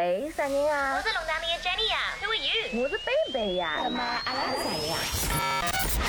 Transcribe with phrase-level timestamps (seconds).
[0.00, 0.96] 喂，啥人啊？
[0.96, 2.82] 我是龙潭里的 Jenny 呀，Who are you？
[2.82, 3.80] 我是贝贝呀。
[3.84, 4.96] 那么阿拉是谁呀？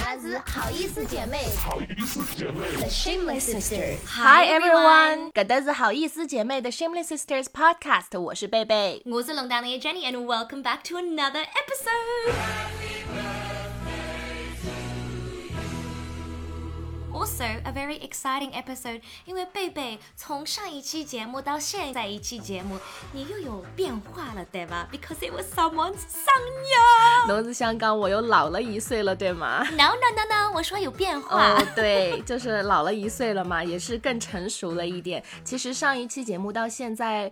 [0.06, 1.50] 阿拉是好意思姐妹。
[1.58, 2.72] 好意思姐妹。
[2.78, 3.98] The Shameless Sisters。
[4.08, 9.02] Hi everyone，搿搭是好意思姐妹的 Shameless Sisters Podcast，我是贝贝。
[9.08, 12.81] 我是龙潭里的 Jenny，and welcome back to another episode。
[17.32, 22.78] Also a very exciting episode，因为贝贝从上一期节目到现在一期节目，
[23.14, 27.30] 你又有变化了，对吧？Because it was someone's 生日。
[27.30, 31.54] 侬是香港，我又老了一岁了，对吗 No no no no，我说有变化。
[31.54, 35.24] 哦，对，就是老了一岁了嘛，也是更成熟了一点。
[35.46, 37.32] 其实上一期节目到现在。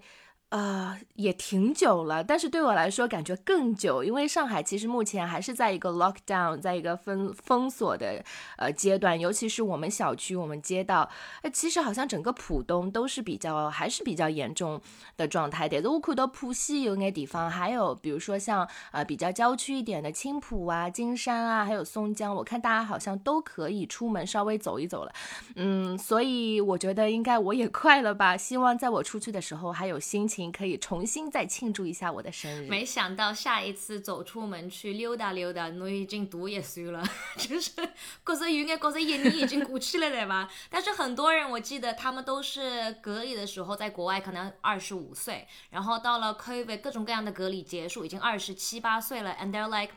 [0.50, 8.26] 呃，也挺久了，但是对我来说感觉更久，因为上海其实目前还是在一个 lockdown，在一个封封锁的
[8.58, 11.08] 呃阶段，尤其是我们小区、我们街道，
[11.44, 14.82] 哎，其实好像整个浦东都是比较还是比较严重
[15.18, 15.70] 的状态。
[15.70, 25.14] 但是我看到浦西有那地方，还有比如说像呃比较郊区一点的青浦啊、金山啊，还有松江，我看大家好像都可以出门稍微走一走了。
[25.58, 30.39] 嗯，所以我觉得应该我也快了吧，希望在我出去的时候还有心情。
[30.52, 32.70] 可以重新再庆祝一下我的生日。
[32.70, 37.04] 没想到下一次走出门去溜达溜达，侬已经读一岁了，
[37.36, 40.50] 就是觉着有眼觉着一年已经过去了，对吧？
[40.70, 49.94] 但是很多人我记得他们都是隔离的时候在国外，可能二十五岁，然后到了 COVID 各种各样的隔离结束，已经二十七八岁了，and they're like。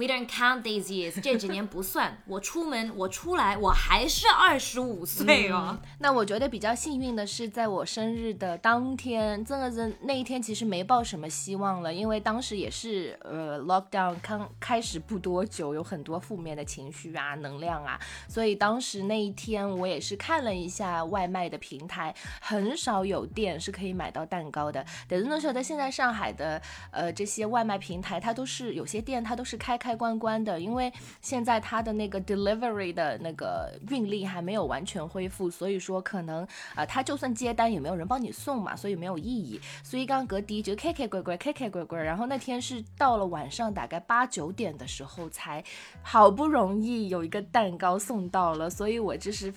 [0.00, 2.22] We don't count these years，这几年不算。
[2.24, 5.78] 我出门，我出来，我还是二十五岁哦。
[5.98, 24.82] 那我觉得比较幸运的是，在我生日的当天，真的是那一天其实没抱什么希望了，因为当时也是呃 lockdown 刚开始不多久，有很多负面的情绪啊、能量啊，所以当时那一天我也是看了一下外卖的平台，很少有店是可以买到蛋糕的。
[25.06, 29.76] 但是那时候在现在上海的呃这些外卖平台，它都是有些店它都是开。
[29.80, 36.46] 开开关关的，因为现在他的那个 delivery 的那个运力还没有完全恢复，所以说可能
[36.76, 39.60] 啊，他就算接单也没有人帮你送嘛，所以没有意义。
[39.82, 42.00] 所以刚隔低就 K K 乖乖 K K 乖乖。
[42.00, 45.64] 然后那天是到了晚上大概八九点的时候，才
[46.02, 49.52] 好不容易有一个蛋糕送到了，所以我就是。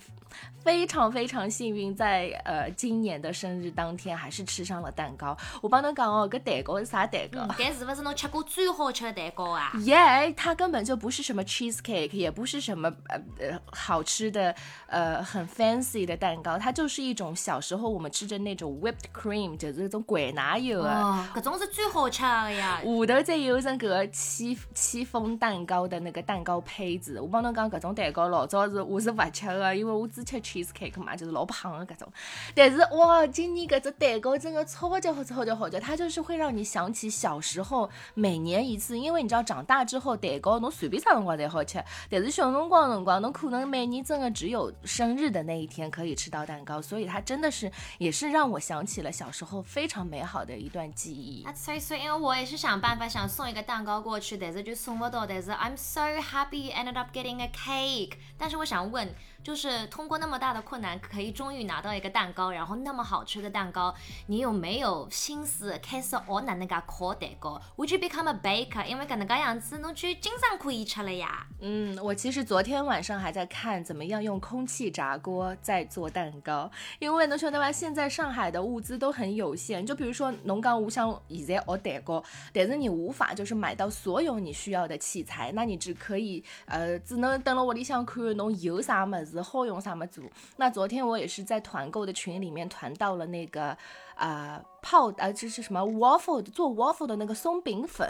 [0.64, 5.38] 非常非常幸运，在呃今年的生日当天，还是吃上了蛋糕。
[5.62, 7.46] 我帮侬讲哦，搿蛋糕是啥蛋糕？
[7.58, 14.56] 但是勿是侬吃过最好吃的蛋糕啊？Yeah，它根本就不是什么 cheese cake，也不是什么呃呃好吃的
[14.88, 21.30] 呃很 fancy 的蛋糕，它就是一种小时候我们吃的那种 whipped cream，就是那种拐奶油啊。
[21.36, 22.82] 搿种是最好吃的呀。
[22.84, 27.20] 下头再有层搿个戚戚风蛋糕的那个蛋糕胚子。
[27.20, 32.12] 我帮侬讲，搿种蛋糕老早是我是勿吃的，因为我吃 cheese cake 嘛，就是老胖的搿种，
[32.56, 51.46] 但是哇，今年搿只蛋糕真的超级好吃，超级好吃，它就是会让你想起小时候每年一次，因为你知道长大之后蛋糕侬随便啥辰光侪好吃，但是小辰光辰光侬可能每年真的只有生日的那一天可以吃到蛋糕，所以它真的是也是让我想起了小时候非常美好的一段记忆。
[51.46, 58.14] That's so sweet，因为我也是想办法想送一个蛋糕过去，但是就送不到，但是 I'm so happy ended up getting a cake。
[58.38, 59.14] 但是我想问。
[59.44, 63.94] 就是通过那么大的困难，可以终于拿到一个蛋糕，然后那么好吃的蛋糕，
[64.28, 68.86] 你有没有心思开始学哪能噶烤蛋糕？Would you become a baker？
[68.86, 71.46] 因为搿能噶样子，侬就经常可以吃了呀。
[71.60, 77.70] 嗯，我其实昨天晚上还在看怎么样用空气炸锅在做蛋糕，因为侬晓得伐？
[77.70, 82.24] 现在上海的物资都很有限，就比如说侬讲我想现在学蛋糕，
[82.54, 89.33] 但是你无法就是买到所有你需要的器材，那你只可以呃，只能等了屋里向看侬有啥么子。
[89.42, 90.24] 后用什么做？
[90.58, 93.76] 那昨天我也是在团购的群里面团到了那个
[94.16, 98.08] 啊泡啊这是什么 waffle 做 waffle 的那个松饼粉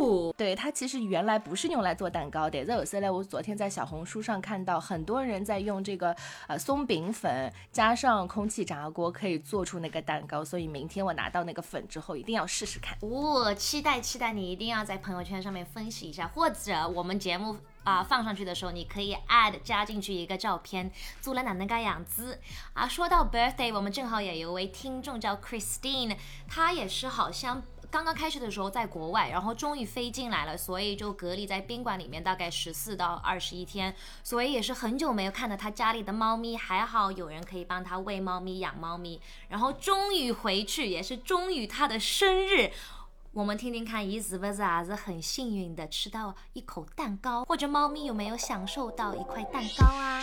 [0.00, 2.64] 哦，对它其实原来不是用来做蛋糕的。
[2.64, 6.14] 在有些呢，我昨天在小红书上看到很多人在用这个
[6.46, 12.96] 呃松饼粉加上空气炸锅可以做出那个蛋糕，所以明天我拿到那个粉之后一定要试试看。
[13.00, 17.56] 哦，期待期待，你一定要在朋友圈上面分析一下，或者我们节目。
[17.84, 20.90] 啊，放上去的时候你可以 add 加进去一个照片，
[21.20, 22.40] 做了哪能个样子
[22.72, 22.88] 啊？
[22.88, 26.16] 说到 birthday，我们正好也有位听众叫 Christine，
[26.48, 42.72] 她也是好像刚刚开始的时候在国外，然后终于飞进来了，所以就隔离在宾馆里面大概十四到二十一天，所以也是很久没有看到她家里的猫咪，还好有人可以帮她喂猫咪、养猫咪，然后终于回去，也是终于她的生日。
[43.36, 50.22] 我们听听看，伊是不是还是很幸运的吃到一口蛋糕，或者猫咪有没有享受到一块蛋糕啊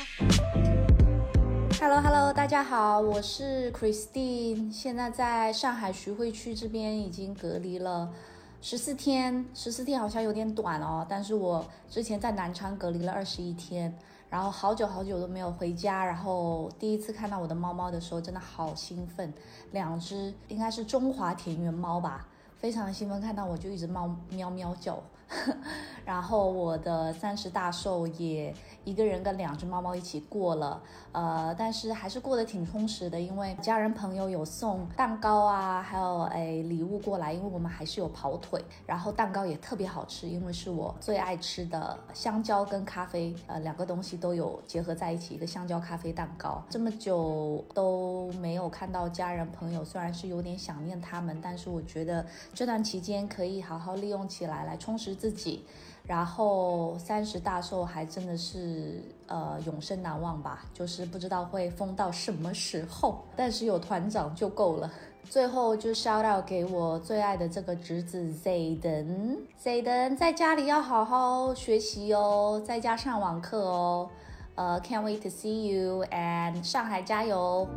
[1.77, 8.13] ？Hello Hello，大家好，我是 Christine，现在在上海徐汇区这边已经隔离了
[8.61, 13.93] 十四天，十四天好像有点短哦，但是我之前在南昌隔离了二十一天，
[14.29, 19.33] 然后好久好久都没有回家，然后第一次看到我的猫猫的时候，真的好兴奋，
[19.71, 22.25] 两只应该是中华田园猫吧，
[22.61, 25.01] 非常的兴奋，看到我就一直猫喵喵叫，
[26.05, 30.81] 然后我的三十大寿也一个人跟两只猫猫一起过了，
[31.11, 46.61] 呃，但是还是过得挺充实的，因为家人朋友有送蛋糕啊，还有哎礼物过来，因为我们还是有跑腿，然后蛋糕也特别好吃，因为是我最爱吃的香蕉跟咖啡，呃，两个东西都有结合在一起，一个香蕉咖啡蛋糕。
[46.69, 55.63] 这么久都没有看到家人朋友，虽然是有点想念他们，但是我觉得这段期间可以好好利用起来，来充实自己。
[56.07, 64.91] 然后三十大寿还真的是呃永生难忘吧，就是不知道会封到什么时候，但是有团长就够了。
[65.29, 74.09] 最后就 shout out 给我最爱的这个侄子 Zayden，Zayden 在家里要好好学习哦，在家上网课哦。
[74.55, 77.67] 呃，can't wait to see you and 上海加油！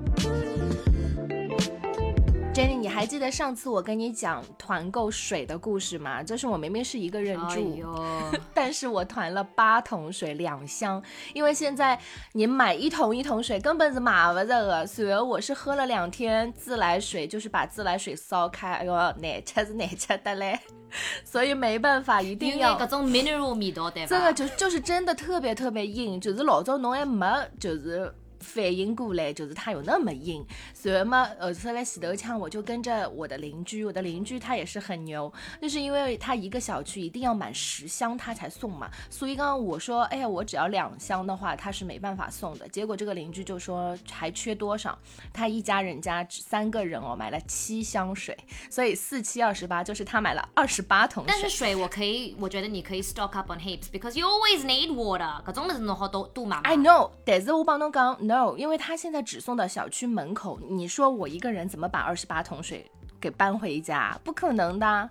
[2.54, 6.22] Jenny，你还记得上次我跟你讲团购水的故事吗？
[6.22, 7.92] 就是我明明是一个人哎住，呦，
[8.54, 11.02] 但是我团了八桶水两箱，
[11.34, 11.98] 因为现在
[12.32, 14.86] 你买一桶一桶水根本是买不着的。
[14.86, 20.56] 虽然我是喝了两天自来水，就是把自来水烧开，哎呦，难吃是难吃的嘞，
[21.26, 24.08] 所以没办法，一定要因为搿种 mineral 味道对吧？
[24.08, 27.26] 这个就就是真的特别特别硬，就是老早侬还没
[27.58, 28.14] 就是。
[28.40, 30.44] 反应过来，就是它有那么硬。
[30.84, 42.68] 随后嘛，呃，后来洗头枪我就跟着我的邻居，我的邻居他也是很牛，就是因为他一个小区一定要满十箱他才送嘛，所以刚刚我说，哎呀，我只要两箱的话，他是没办法送的。
[42.68, 44.98] 结果这个邻居就说还缺多少，
[45.32, 48.36] 他一家人家只三个人哦，买了七箱水，
[48.68, 51.32] 所以四七二十八，就是他买了二十八桶水。
[51.32, 55.42] 但是水我可以，我觉得你可以 stock up on heaps because you always need water。
[55.46, 56.58] 搿种物事侬好多多买。
[56.58, 62.90] I know，但是我帮侬讲 no，因为他现在只送到小区门口，你说我一个人怎么把二十八桶水
[63.20, 64.18] 给搬回家？
[64.24, 65.10] 不可能的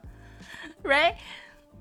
[0.84, 1.16] ，right？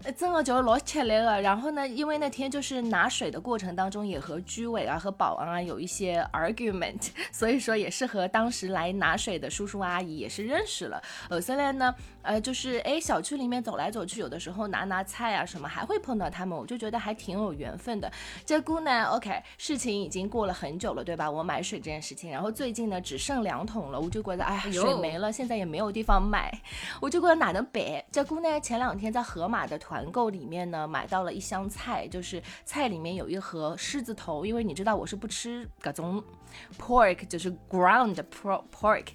[0.05, 1.41] 呃真的就老吃力了。
[1.41, 11.03] 然后呢，因为那天就是拿水的过程当中，也和居委啊和保安啊有一些 argument， 所以说也是和当时来拿水的叔叔阿姨也是认识了。
[11.29, 18.11] 呃，现在呢，呃，就是哎，小区里面走来走去，有的时候拿拿菜啊什么，还会碰到他们，我就觉得还挺有缘分的。
[18.45, 21.31] 这姑呢，OK，事情已经过了很久了，对吧？
[21.31, 26.53] 我买水这件事情，然后最近呢只剩两桶了，我就觉得哎呀，水没了，现在也没有地方买，
[27.01, 27.83] 我就觉得哪能办？
[28.13, 36.25] 这姑呢，前两天在盒马的团团购里面呢买到了一箱菜，就是菜里面有一盒狮子头，因为你知道我是不吃各种
[36.79, 39.09] pork，就是 ground pro pork。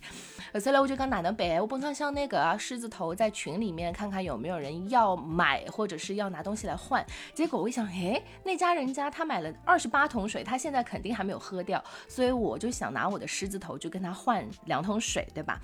[0.51, 1.59] 呃，所以我就讲哪能办？
[1.59, 7.03] 我本身想那个啊狮子头在群里面看看有没有人要买，或者是要拿东西来换。
[7.33, 15.59] 结果我一想，诶，那家人家他买了二十八桶水，他现在肯定还没有喝掉，所以我就想拿我的狮子头就跟他换两桶水，对吧？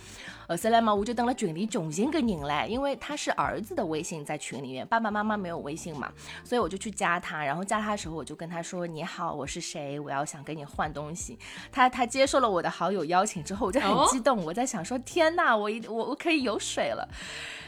[0.47, 6.11] 呃，后来嘛，我就等了群里穷寻个人来，因为他是儿子的微信在群里面，爸爸妈妈没有微信嘛，
[6.43, 9.99] 所以我就去加他，然后加他的时候我就跟他说：“你好，我是谁？
[9.99, 11.37] 我要想跟你换东西。”
[11.71, 17.07] 他他接受了我的好友邀请之后，我就哦很激动，我在想说：“天呐，我一我我可以有水了。”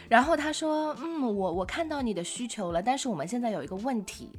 [0.07, 4.31] 然后他说：“嗯，我我看到你的需求了，但是我们现在有一个问题。”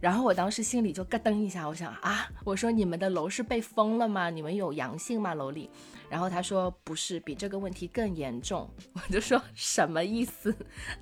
[0.00, 4.30] 然后我当时心里就咯噔一下，我想啊，我说你们的楼是被封了吗？
[4.30, 5.34] 你们有阳性吗？
[5.34, 5.68] 楼里？
[6.08, 8.68] 然后他说不是，比这个问题更严重。
[8.94, 10.54] 我就说什么意思？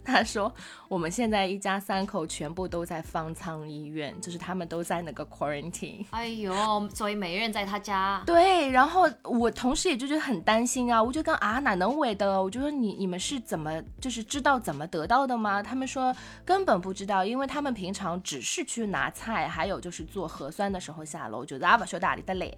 [0.05, 0.53] 他说
[0.89, 6.05] 我们现在一家三口全部都在方舱医院，就是他们都在那个 quarantine。
[6.11, 8.23] 哎呦，所以每人在他家。
[8.27, 12.43] 对，然后我同时也就觉得很担心啊，我就跟啊哪能为的？
[12.43, 15.63] 我就说你你们是怎么就是知道怎么得到的吗？
[15.63, 22.57] 他们说根本不知道，因为他们平常只是去拿菜，还有就是做核酸的时候下楼，就是阿不晓得哪里的脸。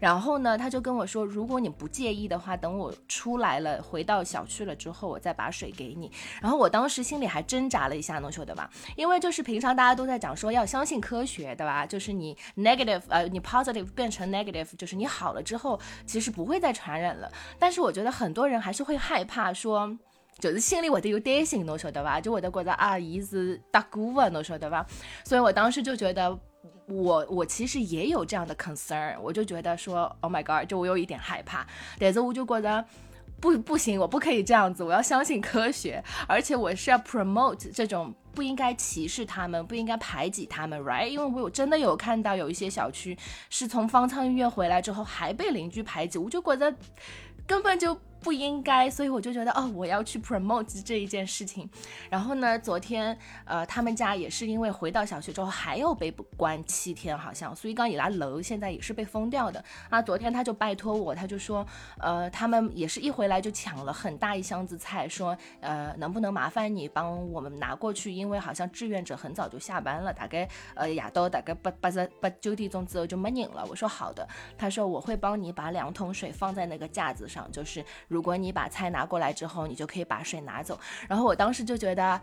[0.00, 6.10] 然后呢，他就跟我说，如果你不不介意的话，等我出来了，回到小区了之后，我再把水给你。
[6.42, 8.68] 然后我当时心里还挣扎了一下，能晓得吧？
[8.96, 11.86] 因为就是平常大家都在讲说要相信科学，对吧？
[11.86, 17.30] 就是你 negative 呃，你 positive 变成 negative，就是你好了之后，其实不会再传染了。
[17.56, 19.96] 但是我觉得很多人还是会害怕说。
[20.40, 22.20] 就是心里会得有担心，侬晓得吧？
[22.20, 24.84] 就会得觉得啊，伊是搭过的，侬晓得吧？
[25.24, 26.36] 所以我当时就觉得。
[26.86, 31.66] 我我其实也有这样的 concern，我就觉得说，Oh my god，就我有一点害怕，
[31.98, 32.84] 但是我就觉得
[33.40, 41.08] 不不行，我不可以这样子，我要相信科学，而且我是要 promote 这种不应该歧视他们，不应该排挤他们，right？
[41.08, 43.16] 因为我有真的有看到有一些小区
[43.50, 46.74] 是从方舱医院回来之后还被邻居排挤，我就觉得
[47.46, 47.98] 根本就。
[48.26, 51.70] 不应该，所以我就觉得哦，我要去 promote 这一件事情。
[52.10, 60.02] 然后呢，昨天呃，他们家也是因为回到小学之后还要被关七天，好像，所以刚一拉楼现在也是被封掉的啊。
[60.02, 61.64] 昨天他就拜托我，他就说，
[62.00, 68.10] 呃，他们也是一回来就抢了很大一箱子菜，说呃，能不能麻烦你帮我们拿过去？
[68.10, 73.64] 因为好像志愿者很早就下班了，大概呃亚到大概八八十八九点钟之后就没人了。
[73.70, 74.26] 我说好的，
[74.58, 77.84] 他说我会帮你把两桶水放在那个架子上，就是。
[78.16, 80.80] 如果你把菜拿过来之后，你就可以把水拿走。
[81.06, 82.20] 然后我当时就觉得。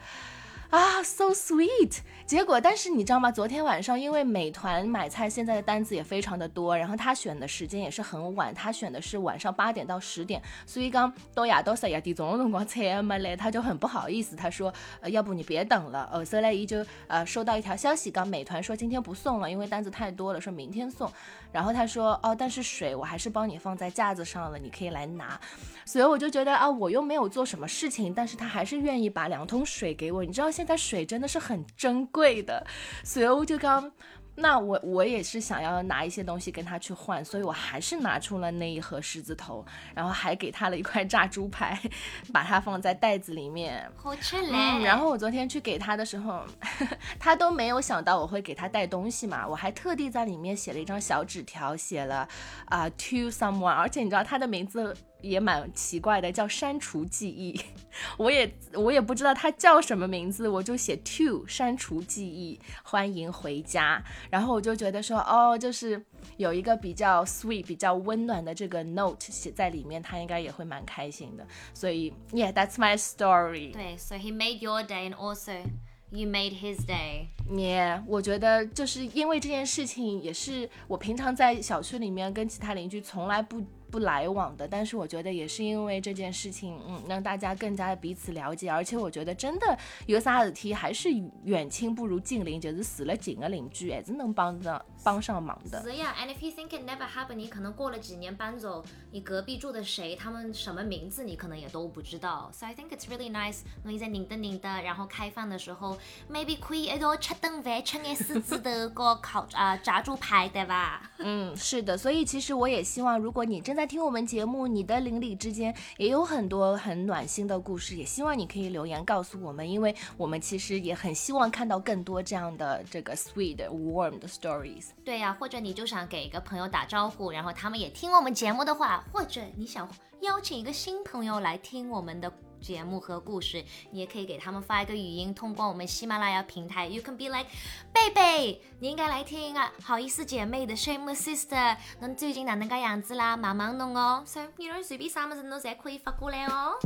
[0.69, 1.99] 啊，so sweet！
[2.25, 3.31] 结果，但是你知道吗？
[3.31, 16.09] 昨天晚上，因为美团买菜现在的单子也非常的多，然后他选的时间也是很晚，他选的是晚上八点到十点，所以刚到夜到十一点钟的辰光菜还没来，他就很不好意思，他说，呃，要不你别等了。
[16.11, 21.11] 哦，后来姨就呃收到一条消息，刚美团说今天不送了，因为单子太多了，说明天送。
[21.51, 25.39] 然后他说，哦，但是水我还是帮你放在架子上了，你可以来拿。
[25.85, 30.23] 所以我就觉得啊，我又没有做什么事情，但是他还是愿意把两桶水给我。
[30.23, 32.65] 你知道现在水真的是很珍贵的，
[33.03, 33.91] 所以我就刚。
[34.35, 41.79] 那我我也是想要拿一些东西跟他去换，所以我还是拿出了那一盒狮子头，然后还给他了一块炸猪排，
[42.33, 43.87] 把它放在袋子里面。
[43.95, 44.49] 好吃嘞！
[44.51, 46.43] 嗯，然后我昨天去给他的时候，
[47.19, 52.27] 他都没有想到我会给他带东西嘛，我还特地在里面写了一张小纸条，写了
[52.65, 54.97] 啊 to someone，而且你知道他的名字。
[55.23, 57.59] 也蛮奇怪的，叫删除记忆，
[58.19, 64.03] 我也我也不知道它叫什么名字，我就写 to 删除记忆，欢迎回家。
[64.29, 66.03] 然后我就觉得说，哦，就是
[66.35, 71.47] 有一个比较 sweet、比较温暖的这个 note 写在里面，他应该也会蛮开心的。
[71.73, 73.71] 所以，Yeah，that's my story。
[73.71, 75.61] 对，So he made your day and also
[76.09, 77.27] you made his day。
[77.49, 83.63] Yeah，我觉得就是因为这件事情，也是我平常在小区里面跟其他邻居从来不。
[83.93, 91.09] 不来往的，但是我觉得也是因为这件事情，嗯，让大家更加的彼此了解，而且我觉得真的有啥子题还是
[91.43, 95.79] 远亲不如近邻，就是死了近的邻居还是能帮上帮上忙的。
[95.83, 102.49] 是呀，and if you think it never happened，你可能过了几年搬走，你隔壁住的谁，他们什么名字你可能也都不知道。
[102.51, 105.95] So I think it's really nice，你在拧的拧的，然后开饭的时候
[106.31, 111.11] ，maybe 可以一道吃顿饭，吃点狮子的 个烤啊炸猪排，对吧？
[111.19, 124.87] 嗯，是的，所以其实我也希望，如果你正在听我们节目，你的邻里之间也有很多很暖心的故事，也希望你可以留言告诉我们，因为我们其实也很希望看到更多这样的这个 sweet warm 的 stories。
[125.03, 129.89] 对呀，或者你就想给一个朋友打招呼，然后他们也听我们节目的话，或者你想
[130.21, 132.31] 邀请一个新朋友来听我们的。
[132.63, 136.87] 节目和故事，你也可以给他们发一个语音，通过我们喜马拉雅平台。
[136.87, 137.47] You can be like，
[137.91, 143.35] 贝贝，你应该来听啊，好意思姐妹的 Shameless Sister，侬最近哪能个样子啦？
[143.35, 146.79] 忙忙弄哦，So you know，随便啥么子侬侪可以发过来哦。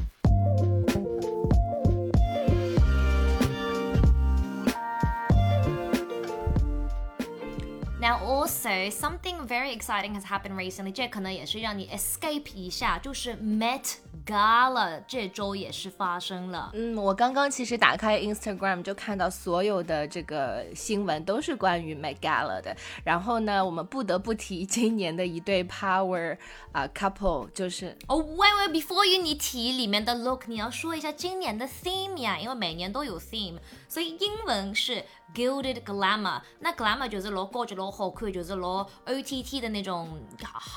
[8.07, 13.95] Now also something very exciting has happened recently，这可能也是让你 escape 一下，就是 Met
[14.25, 16.71] Gala 这周也是发生了。
[16.73, 22.73] 嗯，我刚刚其实打开 Instagram 就看到所有的这个新闻都是关于 Met Gala 的。
[23.03, 26.37] 然后呢，我们不得不提今年的一对 Power
[26.71, 33.57] 啊 couple，就是哦，喂喂，before you 你提里面的 look，你要说一下今年的 theme 呀，因为每年都有 theme，
[33.89, 35.03] 所以英文是。
[35.35, 40.19] Gilded glamour，那 glamour 就是老高级、老好看，就是老 OTT 的那种。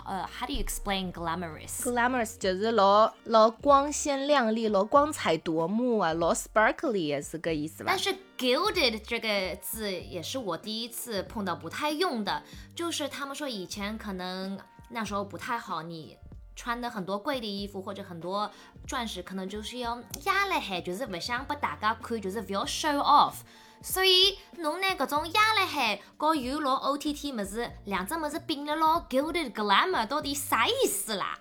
[0.04, 7.87] 呃，How do you explain glamorous？Glamorous 就是老老光鲜亮丽、老光彩夺目啊，老 sparkly 也是个意思吧？
[7.88, 12.42] 但是 gilded 这个字也是我第一次碰到不太用的，
[12.75, 14.59] 就是他们说以前可能
[14.90, 16.19] 那时候不太好，你
[16.54, 18.50] 穿的很多贵的衣服或者很多
[18.87, 23.37] 钻石，可能就是要压了海，就是不想把大家看，就是不要 show off。
[23.82, 31.38] 所以，侬拿搿种压辣海，和有老 O T T 物事，两只物事并了老 Gilded Glamour，到底啥意思啦？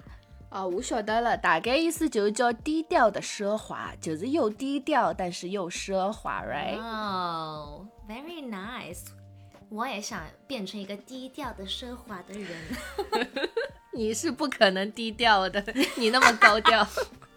[0.50, 6.79] 哦，我晓得了，大概意思就是叫低调的奢华，就是又低调，但是又奢华，right？
[6.79, 9.08] 哦，very nice。
[9.69, 12.58] 我也想变成一个低调的奢华的人。
[13.93, 15.63] 你是不可能低调的，
[15.96, 16.88] 你那么高调。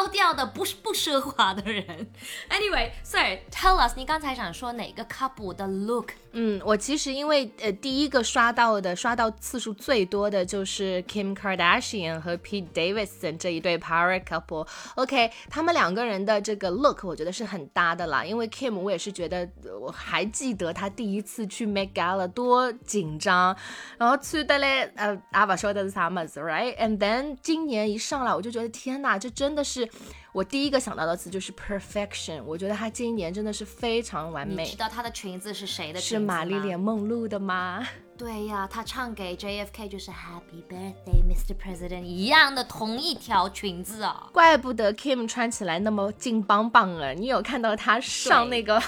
[0.00, 0.30] 高调。
[0.32, 1.84] 的，不是不奢华的人。
[2.48, 3.18] Anyway，so
[3.50, 6.12] tell us，你刚才想说哪个 couple 的 look？
[6.32, 14.66] 嗯，我其实因为呃第一个刷到的刷到次数最多的就是 Kim Kardashian 和 Pete Davidson 这一对 power couple。
[14.94, 18.24] OK，他们两个人的这个 look 我觉得是很搭的啦。
[18.24, 19.48] 因为 Kim 我也是觉得
[19.80, 23.56] 我还记得他第一次去 m a k e Gala 多紧张，
[23.98, 29.89] 然后去的嘞呃阿爸说的是啥么子，right？And then 今年一上来我就觉得天哪，这真的是。
[30.32, 34.64] 我第一个想到的词就是 perfection，我觉得她今年真的是非常完美。
[34.64, 36.00] 你知道她的裙子是谁的？
[36.00, 37.86] 是玛丽莲梦露的吗？
[38.16, 41.54] 对呀，她唱给 JFK 就是 Happy Birthday Mr.
[41.56, 44.28] President 一样的同一条裙子啊。
[44.32, 47.12] 怪不得 Kim 穿起来那么劲邦邦啊！
[47.12, 48.80] 你有看到她上那个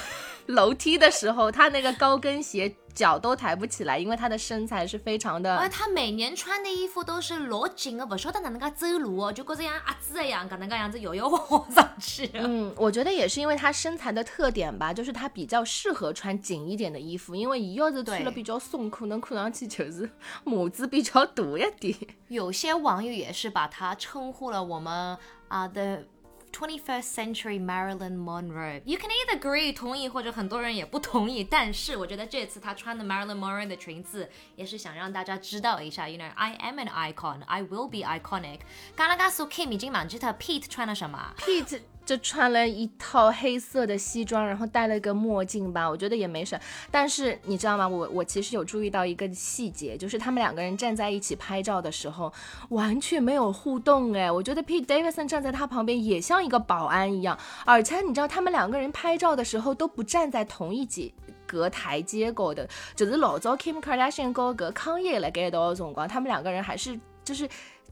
[0.47, 2.75] 楼梯的时候，她那个高跟鞋。
[2.95, 5.57] 脚都抬不起来，因为她的身材是非常的。
[5.57, 12.29] 而她每年穿的衣服都是老紧的，不晓得哪能噶走路哦，就觉着像阿紫一样，个能噶样子摇摇晃晃上去。
[12.35, 20.11] 嗯，我觉得也是因为她身材的特点吧，就是她比较适合穿紧一点的衣服，因为伊要是穿了比较松，可能看上去就是
[20.45, 21.97] 母子比较大一点。
[22.29, 25.17] 有些网友也是把她称呼了我们
[25.49, 26.05] 啊的。
[26.54, 28.82] 21st century Marilyn Monroe.
[28.84, 37.88] You can either agree 同意或者很多人也不同意，但是我觉得这次她穿的 Marilyn Monroe 的裙子也是想让大家知道一下，You know I am an icon, I will
[37.88, 38.62] be iconic.
[38.96, 41.36] 刚刚告诉 Kim 已经忘记他 Pete 穿了什么？
[41.38, 47.87] Pete 就穿了一套黑色的西装，然后戴了个墨镜吧，我觉得也没什但是你知道吗？
[47.87, 52.33] 我我其实有注意到一个细节，就是他们两个人站在一起拍照的时候，
[52.71, 54.31] 完全没有互动哎。
[54.31, 61.15] 我觉得 Pete Davidson 站在他旁边也像一个保安一样，而且你知道他们两个人拍照的时候都不站在同一级
[61.47, 67.49] 隔台阶高的，就是老早 Kim Kardashian 高个康业来给到的辰光，他们两个人还是就是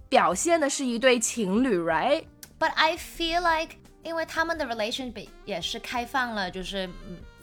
[0.09, 6.89] 表现的是一对情侣，right？But I feel like 因为他们的 relation 比也是开放了，就是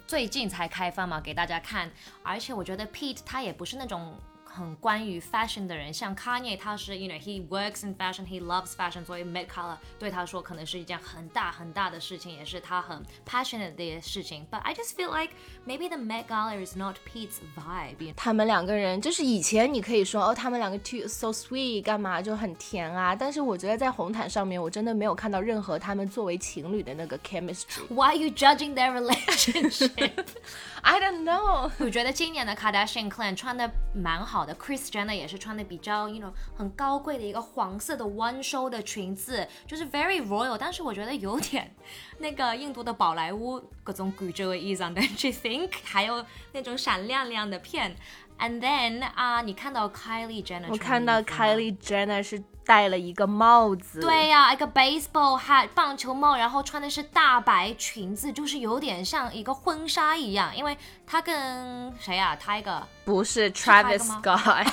[0.05, 1.91] 最近才开放嘛，给大家看。
[2.23, 4.17] 而且我觉得 Pete 他也不是那种。
[4.56, 13.02] 很关于 fashion 的人，像 Kanye，他是 you know he works in fashion, he loves fashion，所以 Met Gala 对他说可能是一件很大很大的事情，也是他很
[13.26, 14.46] passionate 的事情。
[14.50, 15.32] But I just feel like
[15.66, 18.12] maybe the Met Gala is not Pete's vibe。
[18.14, 23.16] 他们两个人就是以前你可以说哦，他们两个 too so sweet，干嘛就很甜啊。
[23.16, 30.26] 但是我觉得在红毯上面，我真的没有看到任何他们作为情侣的那个 chemistry。Why are you judging their relationship?
[30.82, 31.70] I don't know。
[31.78, 41.75] 我觉得今年的 Kardashian clan 穿的蛮好 的，Kris Jenner 也是穿的比较，you know，很高贵的一个黄色的 one show 的裙子，就是 very royal，但是我觉得有点
[42.17, 45.69] 那个印度的宝莱坞各种古着的衣裳，Don't you think？
[45.83, 47.95] 还有那种闪亮亮的片。
[48.39, 64.67] And then 啊，你看到 Kylie Jenner，我看到 Kylie Jenner 是戴了一个帽子，对呀，一个 baseball hat 棒球帽，然后穿的是大白裙子，就是有点像一个婚纱一样，因为他跟谁呀？Tiger 不是 Travis Scott。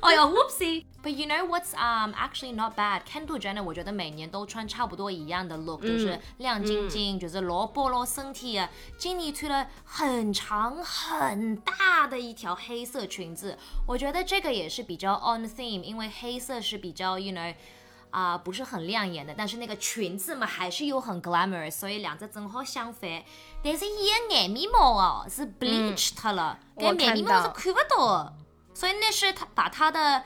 [0.00, 0.84] 哦 哟，whoopsie。
[1.02, 3.02] But you know what's um actually not bad?
[3.04, 8.58] Kendall Jenner 我觉得每年都穿差不多一样的 look，、嗯、就是亮晶晶，嗯、就是裸暴露身体。
[8.58, 8.68] 啊。
[8.98, 17.54] 今年穿了很长很大的一条黑色裙子，我觉得这个也是比较 on theme，因为黑色是比较 you know。
[18.12, 23.22] 啊、呃，不是很亮眼的，但是那个裙子嘛，还是有很 glamorous，所以两只正好相反。
[23.62, 23.90] 但是伊
[24.28, 28.32] 的眼眉毛哦是 bleached 了，嗯、眼眉毛是看不到。
[28.76, 30.22] 所以那是他把他的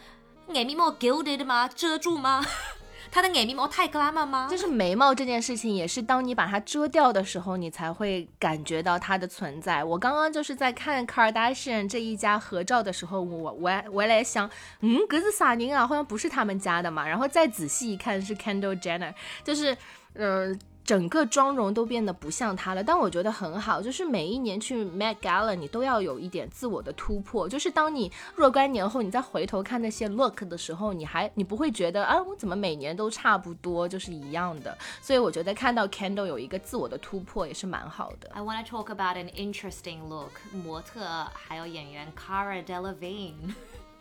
[0.48, 1.68] 眼眉毛 gilded 吗？
[1.72, 2.44] 遮住吗？
[3.12, 4.48] 他的眼眉毛太 glamour 吗？
[4.50, 9.84] 就是眉毛这件事情，也是当你把它遮掉的时候，你才会感觉到它的存在。
[9.84, 15.86] 我刚刚就是在看 Kardashian 这一家合照的时候，我我我来想，嗯，格子啥人啊？
[15.86, 17.06] 好像不是他们家的嘛。
[17.06, 19.76] 然后再仔细一看，是 Kendall Jenner，就是，
[20.14, 20.58] 嗯。
[20.90, 27.48] 整个妆容都变得不像她了，但我觉得很好，就是每一年去 Met Gala，你都要有一点自我的突破。
[27.48, 34.76] 就是当你若干年后，你再回头看那些 look 的时候，你还你不会觉得啊，我怎么每年都差不多，就是一样的。
[35.00, 38.28] 所以我觉得看到 Kendall 有一个自我的突破也是蛮好的。
[38.34, 43.54] I want to talk about an interesting look，模特还有演员 Cara Delevingne。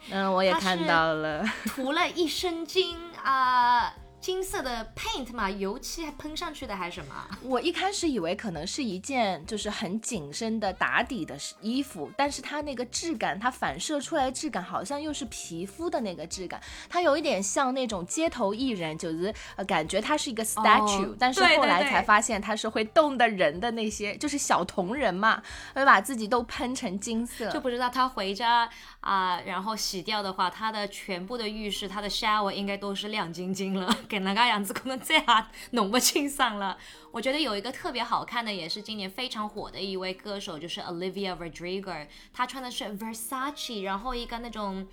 [0.10, 3.94] 嗯，我也看到了，涂了一身金啊。
[4.22, 7.16] 金色的 paint 嘛，油漆还喷上去的还是什么？
[7.42, 25.42] 我一开始以为可能是一件就是很紧身的打底的衣服，但是它那个质感，它反射出来的质感好像又是皮肤的那个质感，它有一点像那种街头艺人，就是呃感觉它是一个 statue，但是后来才发现它是会动的人的那些，就是小铜人嘛，
[25.74, 33.96] 会把自己都喷成金色，就不知道他回家啊，然后洗掉的话，他的全部的浴室，他的 shower 应该都是亮晶晶了。
[34.10, 35.26] 搿能介样子，可能再也
[35.72, 36.78] 弄不清爽了。
[37.12, 44.88] 我觉得有一个特别好看的，也是今年非常火的一位歌手，就是 Olivia Rodrigo，她穿的是 Versace，然后一个那种。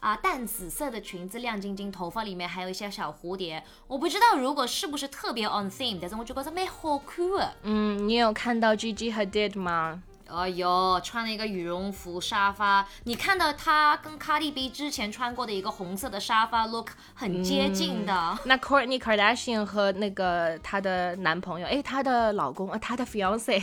[0.00, 3.64] 啊，淡紫色的裙子，亮晶晶，头发里面还有一些小蝴蝶。
[3.86, 7.56] 我不知道如果是不是特别 on theme，但是我就觉得蛮好看的。
[7.62, 10.02] 嗯，你有看到 Gigi Hadid 吗？
[10.26, 18.38] 哎呦，穿了一个羽绒服沙发，你看到他跟 Cardi B 之前穿过的一个红色的沙发 look 很接近的。
[18.44, 23.62] 那 Kourtney Kardashian 和那个她的男朋友，哎，她的老公啊，她的 fiance。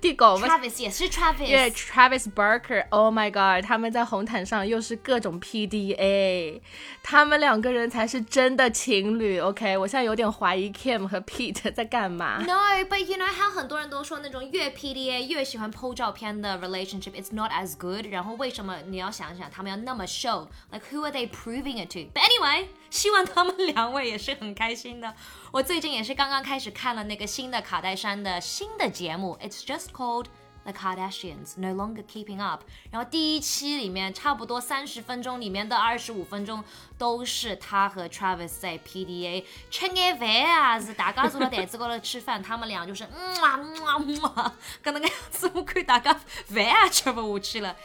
[0.00, 6.60] 地狗们，Travis 也是 Travis，对，Travis Barker，Oh my God，他们在红毯上又是各种 PDA，
[7.02, 12.38] 他们两个人才是真的情侣，OK，我现在有点怀疑 Kim 和 Pete 在干嘛。
[12.46, 18.06] No，but you know how 很多人都说那种越 PDA 越喜欢 PO 照片的 relationship，it's not as good。
[18.10, 25.14] 然后为什么你要想想他们要那么 show？Like who are they proving it to？But anyway，希望他们两位也是很开心的。
[25.50, 30.26] 我最近也是刚刚开始看了那个新的卡戴珊的新的节目，It's just called
[30.64, 32.64] The Kardashians No Longer Keeping Up。
[32.90, 36.64] 然后第一期里面差不多三十分钟里面的二十五分钟
[36.98, 46.12] 都是他和 Travis 在 PDA 吃眼饭啊，是大家坐在台子高头吃饭，他们俩就是嗯啊嗯啊嗯啊，跟那个样子，我看大家
[46.46, 47.76] 饭也吃不下去了。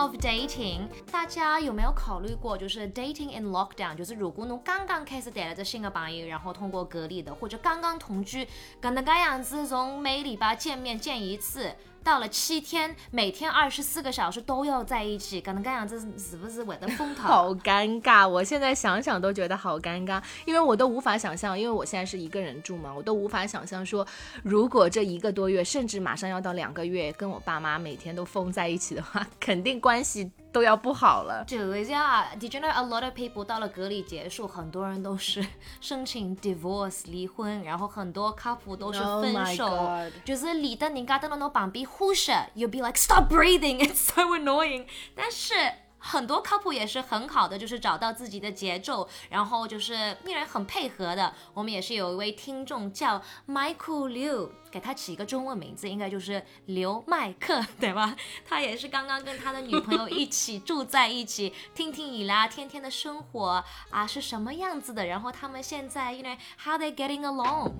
[0.00, 8.48] Of dating，大家有没有考虑过，就是 dating in lockdown，就是如果侬刚刚开始带了这新的朋友，然后通过隔离的，或者刚刚同居，
[8.80, 11.70] 跟那个样子，从每礼拜见面见一次。
[12.02, 17.22] 到了七天，每天二十四个小时都要在一起，可能这样子是不是会的风头？
[17.28, 24.06] 好尴尬，我现在想想都觉得好尴尬，因为我都无法想象，因为我现在是一个人住嘛，我都无法想象说，
[24.42, 30.30] 如果这一个多月，甚至马上要到两个月，跟我爸妈每天都封在一起的话， 肯定关系。
[30.52, 31.44] 都要不好了。
[31.46, 35.44] 就是啊，Did you know a lot of people 到了隔离结束，很多人都是
[35.80, 44.86] 申请 divorce 离婚，然后很多 couple 都是分手，就是离的人家在那侬旁边呼吸，you'll be like stop breathing，it's so annoying。
[45.14, 45.54] 但是。
[46.02, 51.32] 很多 couple 也是很好的，就是找到自己的节奏，然后就是依然很配合的。
[51.52, 58.16] 我们也是有一位听众叫 Michael Liu，给他起一个中文名字，应该就是刘麦克，对吧？
[58.48, 67.72] 他也是刚刚跟他的女朋友一起住在一起，听听你啦，天天的生活啊是什么样子的，然后他们现在，you know how they getting along。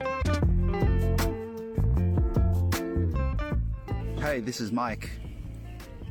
[4.20, 5.08] Hey, this is Mike.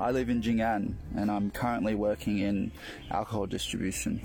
[0.02, 2.72] I live in Jing'an and I'm currently working in
[3.12, 4.22] alcohol distribution.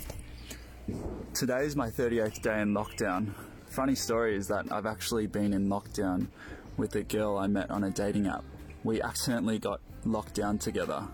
[1.32, 3.34] Today is my 38th day in lockdown.
[3.66, 6.28] Funny story is that I've actually been in lockdown
[6.76, 8.44] with a girl I met on a dating app.
[8.84, 11.08] We accidentally got locked down together.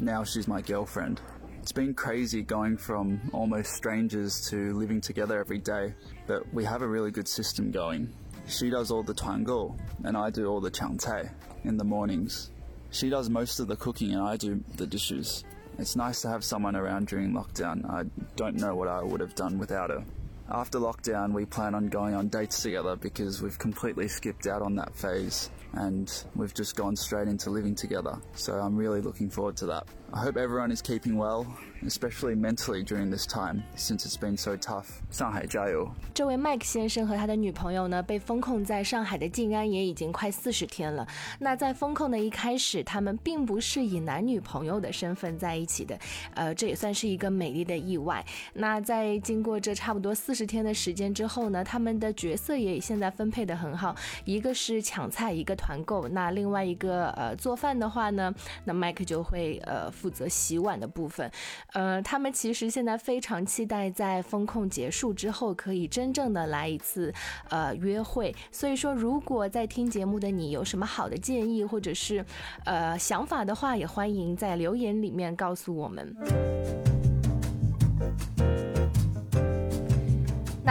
[0.00, 1.20] Now she's my girlfriend.
[1.60, 5.94] It's been crazy going from almost strangers to living together every day,
[6.26, 8.12] but we have a really good system going.
[8.48, 11.30] She does all the tuango and I do all the changcai
[11.62, 12.50] in the mornings.
[12.92, 15.44] She does most of the cooking and I do the dishes.
[15.78, 17.88] It's nice to have someone around during lockdown.
[17.88, 18.04] I
[18.36, 20.04] don't know what I would have done without her.
[20.50, 24.76] After lockdown, we plan on going on dates together because we've completely skipped out on
[24.76, 28.18] that phase and we've just gone straight into living together.
[28.34, 29.86] So I'm really looking forward to that.
[30.14, 31.46] I hope everyone is keeping well
[31.84, 34.84] especially mentally during this time since it's been so tough.
[35.10, 35.90] 上海加油！
[36.14, 41.04] 这位麦克先生和他的女朋友呢，被封控在上海的静安也已经快四十天了。
[41.40, 45.98] 那在封控的一开始，他们并不是以男女朋友的身份在一起的，
[46.34, 48.24] 呃，这也算是一个美丽的意外。
[48.52, 56.06] 那在经过这差不多四十天的时间之后呢，他们的角色也现在分配的很好，一个是抢菜，一个团购。
[56.06, 58.32] 那另外一个呃做饭的话呢，
[58.64, 61.30] 那麦克就会呃负责洗碗的部分。
[61.74, 67.14] 呃，他们其实现在非常期待在风控结束之后，可以真正的来一次
[67.48, 68.34] 呃约会。
[68.50, 72.24] 所以说，如果在听节目的你有什么好的建议或者是
[72.64, 76.91] 呃想法的话，也欢迎在留言里面告诉我们。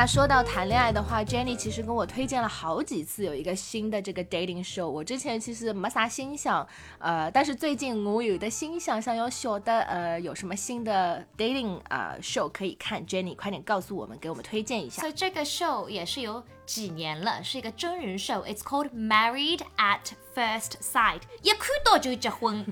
[0.02, 4.88] 那说到谈恋爱的话，Jenny 其实跟我推荐了好几次有一个新的这个 dating show。
[4.88, 13.06] 我之前其实没啥心想，呃，但是最近我有的心想，想要晓得呃有什么新的 dating 啊 show 可以看。
[13.06, 15.02] Jenny 快点告诉我们，给我们推荐一下。
[15.02, 18.44] 所以这个 show 也是有几年了，是一个真人 show。
[18.44, 20.00] It's called Married at
[20.36, 22.65] first sight，一看到就结婚，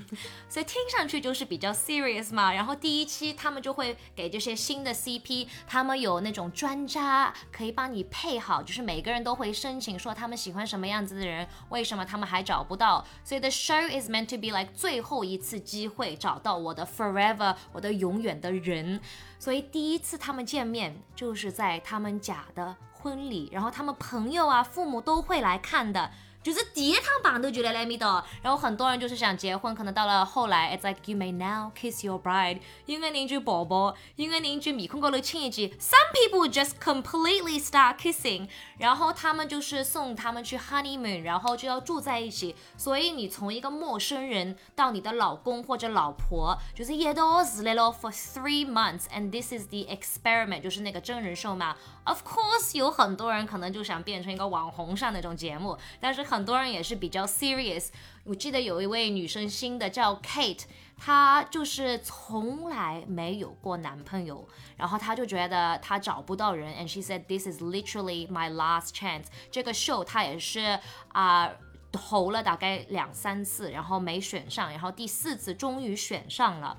[0.48, 2.52] 所以听上去就是比较 serious 嘛。
[2.52, 13.04] 然后第一期他们就会给这些新的 CP，他们有那种专家可以帮你配好，就是每个人都会申请说他们喜欢什么样子的人，为什么他们还找不到。
[13.22, 19.00] 所以 the show is meant to be like 最后一次机会找到我的 forever，我的永远的人。
[19.38, 26.10] 所以第一次他们见面就是在他们假的婚礼，然后他们朋友啊、父母都会来看的。
[26.42, 35.74] 就是第一趟碰头就来来咪的，然后很多人就是想结婚，可能到了后来，it's like you may now kiss your bride，因为邻居宝宝，因为邻居面孔高头亲一记。
[35.78, 38.48] Some people just completely start kissing，
[38.78, 42.56] 然后他们就是送他们去 honeymoon，然后就要住在一起。
[42.76, 51.76] 所以你从一个陌生人到你的老公或者老婆，就是一道是来了 for three months，and this is the experiment，就是那个真人秀嘛。
[52.04, 57.88] Of course，有很多人可能就想变成一个网红上那种节目，但是很多人也是比较 serious。
[58.24, 60.62] 我记得有一位女生新的叫 Kate，
[60.96, 69.24] 她就是从来没有过男朋友，然后她就觉得她找不到人，and she said this is literally my last chance。
[69.50, 71.50] 这个 show 她也是啊。
[71.92, 76.78] 投了大概两三次，然后没选上，然后第四次终于选上了。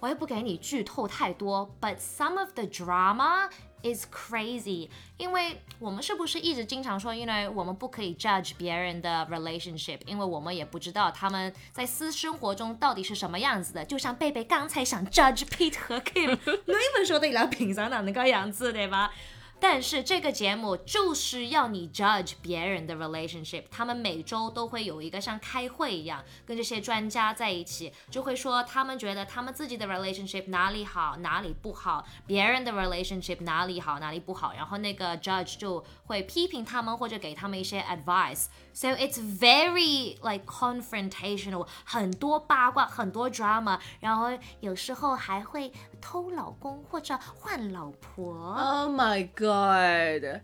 [0.00, 3.50] 我也不给你剧透太多，but some of the drama
[3.82, 13.84] is crazy，因为我们是不是一直经常说，因为我们不可以 judge 别人的 relationship，因为我们也不知道他们在私生活中到底是什么样子的。
[13.84, 19.12] 就像贝贝刚才想 judge Pete 和 Kim，你们说的伊拉平常哪能个样子对吧？
[19.60, 38.46] 但是这个节目就是要你 judge 别人的 relationship，他们每周都会有一个像开会一样，跟这些专家在一起，就会说他们觉得他们自己的 relationship 哪里好，哪里不好，别人的 relationship 哪里好，哪里不好，然后那个 judge 就会批评他们或者给他们一些 advice。
[38.80, 44.28] So it's very like confrontational，很多八卦，很多 drama，然后
[44.60, 48.54] 有时候还会偷老公或者换老婆。
[48.54, 50.42] Oh my god！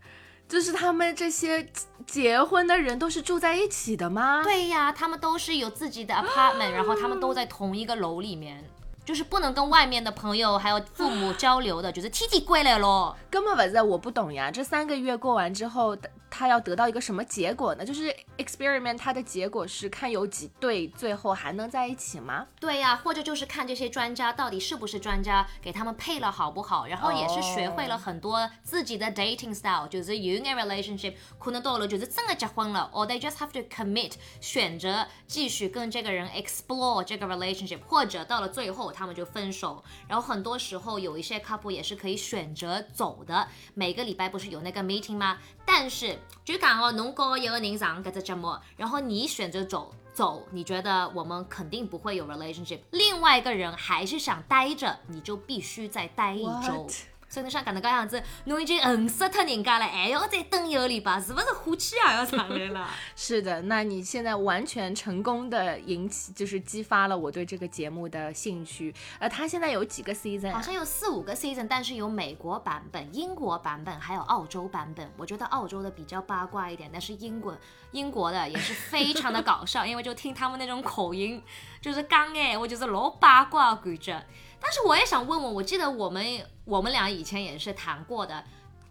[0.48, 1.70] 就是他们这些
[2.08, 8.64] 结婚的人都是住在一起的吗？，对呀，他们都是有自己的 apartment， 然后他们都在同一个楼里面，
[9.04, 13.16] 就是不能跟外面的朋友还有父母交流的，就是天天归来咯。
[13.30, 14.50] 根本不是，我不懂呀。
[14.50, 15.96] 这三个月过完之后，
[16.30, 17.84] 他要得到一个什么结果呢？
[17.84, 22.46] 就是 experiment，它的结果是看有几对最后还能在一起吗？
[22.60, 39.82] 对呀，或者就是看这些专家到底是不是专家，给他们配了好不好，然后也是学会了很多自己的 dating style，就是有眼 relationship 可能到了就是真的结婚了，or they just have to commit，选择继续跟这个人 explore 这个 relationship，或者到了最后他们就分手。
[40.08, 45.38] 然后很多时候有一些 couple 也是可以选择走的，每个礼拜不是有那个 meeting 吗？
[45.66, 49.92] 但是就讲哦，侬哥有个人上搿只节目，然后你选择走。
[50.14, 56.86] 走，你觉得我们肯定不会有 relationship，另外一个人还是想待着，你就必须再待一周
[57.34, 62.88] 所以侬想讲那个样子，侬已经恨死脱人家了，还要再等一个礼拜，是不是火气也要上来了？
[63.16, 68.94] 是的，那你现在完全成功的引起，就是激发了我对这个节目的兴趣。
[69.18, 70.50] 呃，它现在有几个 season？
[70.50, 75.10] 啊好像有四五个 season，但是有美国版本、英国版本，还有澳洲版本。
[75.16, 77.58] 我觉得澳洲的比较八卦一点，但是英国
[77.90, 81.42] 英国的也是非常的搞笑，因为就听他们那种口音，
[81.80, 84.24] 就是刚哎，我就是老八卦感觉。
[84.64, 86.24] 但是我也想问问，我记得我们
[86.64, 88.42] 我们俩以前也是谈过的。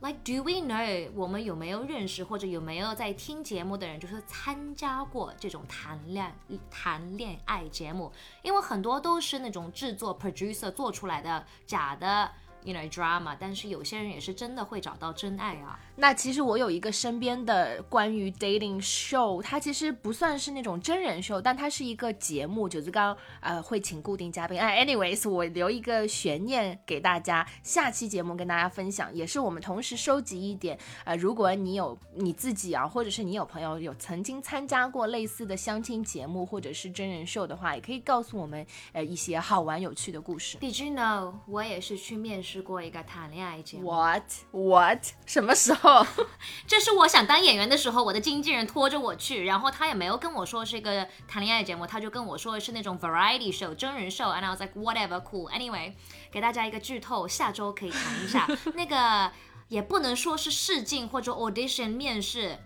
[0.01, 6.31] Like, do we know 我们有没有认识或者有没有在听节目的人，就是参加过这种谈恋
[6.69, 8.11] 谈恋爱节目？
[8.43, 12.29] 因为很多都是那种制作 producer 做出来的假的
[12.63, 15.79] ，you know drama，但是有些人也是真的会找到真爱啊。
[15.95, 24.59] 那其实我有一个身边的关于 dating show，它其实不算是那种真人秀，但它是一个节目，就是刚呃会请固定嘉宾。
[24.59, 30.75] 哎，anyways，我留一个悬念给大家，下期节目跟大家分享，也是我们同时收集一点
[31.05, 40.57] 呃，如果你有你自己啊，或者是你有朋友有曾经参加过类似的相亲节目或者是真人秀的话，也可以告诉我们呃一些好玩有趣的故事。
[40.57, 45.05] Did you know 我也是去面试过一个谈恋爱节目？What what？
[45.27, 45.82] 什么时候？
[46.65, 55.51] 这是我想当演员的时候，我的经纪人拖着我去，然后他也没有跟我说是一个谈恋爱节目，他就跟我说是那种 variety show 真人秀，and I was like whatever cool。
[55.51, 55.93] Anyway，
[56.31, 59.31] 给大家一个剧透，下周可以谈一下 那个，
[59.67, 62.57] 也不能说是试镜或者 audition 面试。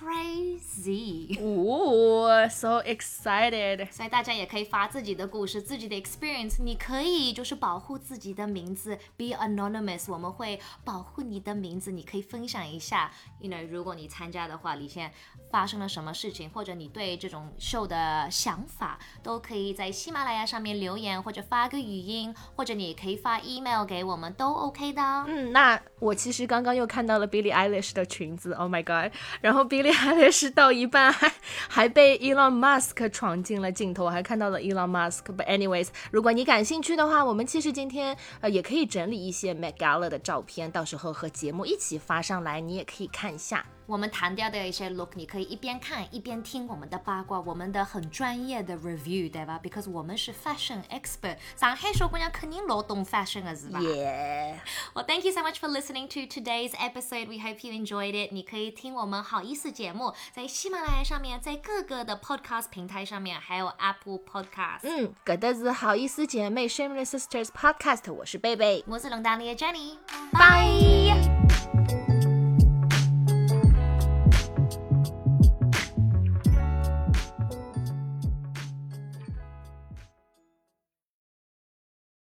[0.00, 1.38] crazy。
[1.40, 3.90] 哦，so excited！
[3.90, 6.62] 所以大家也可以发自己的故事、自己的 experience。
[6.62, 10.10] 你可以就是保护自己的名字，be anonymous。
[10.10, 13.10] 我们会保护你的名字，你可以分享一下。
[13.40, 15.12] You know，如果你参加的话，里现
[15.50, 25.02] 发生了什么事情，或者你对这种秀的想法，都可以在喜马拉雅上面留言，或者发个语音，或者你可以发 email 给我们，都 OK 的。
[25.26, 29.12] 嗯，那我其实刚刚又看到了 Billie Eilish 的裙子，Oh my god！
[29.40, 31.32] 然后比利海莱是到一半还
[31.68, 35.24] 还被 Elon Musk 闯进了镜头，还看到了 Elon Musk。
[35.36, 43.66] But anyways，如果你感兴趣的话，我们其实今天呃也可以整理一些 Met Gala 的照片，到时候和节目一起发上来，你也可以看一下。
[43.86, 56.20] 我们谈掉的一些 look，你可以一边看一边听我们的八卦，我们的很专业的 review，对吧？Because 我们是 fashion expert，上海小姑娘肯定老懂 fashion 的是吧 Yeah，Well, thank you so much for listening to
[56.20, 57.28] today's episode.
[57.28, 58.32] We hope you enjoyed it.
[58.32, 64.80] 你可以听我们好意思节目，在喜马拉雅上面，在各个的 podcast 平台上面，还有 Apple Podcast。
[64.84, 69.98] 嗯，搿的是好意思姐妹 Shameless Sisters Podcast，我是贝贝，我是龙大里的 Jenny，
[70.32, 72.03] 拜。